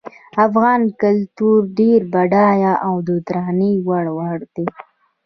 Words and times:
افغان 0.47 0.81
کلتور 1.01 1.59
ډیر 1.79 1.99
بډایه 2.13 2.73
او 2.87 2.95
د 3.07 3.09
درناوي 3.27 3.73
وړ 3.87 4.37
ده 4.55 4.65